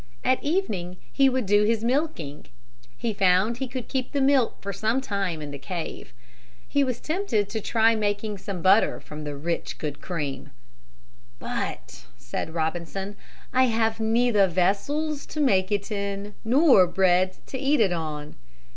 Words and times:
At 0.23 0.43
evening 0.43 0.97
he 1.13 1.29
would 1.29 1.45
do 1.45 1.63
his 1.63 1.83
milking. 1.83 2.47
He 2.97 3.13
found 3.13 3.57
he 3.57 3.67
could 3.67 3.87
keep 3.87 4.13
the 4.13 4.19
milk 4.19 4.59
for 4.59 4.73
some 4.73 4.99
time 4.99 5.43
in 5.43 5.51
the 5.51 5.59
cave. 5.59 6.11
He 6.67 6.83
was 6.83 6.99
tempted 6.99 7.49
to 7.49 7.61
try 7.61 7.95
making 7.95 8.39
some 8.39 8.63
butter 8.63 8.99
from 8.99 9.25
the 9.25 9.33
good, 9.33 9.43
rich 9.45 9.99
cream. 10.01 10.49
"But," 11.37 12.05
said 12.17 12.55
Robinson, 12.55 13.15
"I 13.53 13.65
have 13.65 13.99
neither 13.99 14.47
vessels 14.47 15.27
to 15.27 15.39
make 15.39 15.71
it 15.71 15.91
in 15.91 16.33
nor 16.43 16.87
bread 16.87 17.37
to 17.45 17.59
eat 17.59 17.79
it 17.79 17.93
on." 17.93 18.35